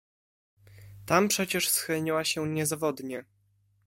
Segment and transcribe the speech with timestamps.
[1.05, 3.25] "Tam przecież schroniła się niezawodnie."